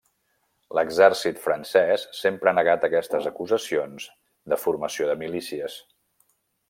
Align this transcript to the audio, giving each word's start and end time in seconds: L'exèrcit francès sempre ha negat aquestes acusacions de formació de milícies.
L'exèrcit 0.77 1.41
francès 1.43 2.05
sempre 2.19 2.51
ha 2.51 2.53
negat 2.59 2.87
aquestes 2.89 3.29
acusacions 3.33 4.09
de 4.55 4.59
formació 4.65 5.11
de 5.11 5.19
milícies. 5.25 5.79